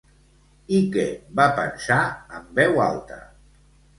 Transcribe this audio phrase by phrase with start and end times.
[0.77, 1.03] I què
[1.41, 1.99] va pensar
[2.39, 3.21] en veu alta?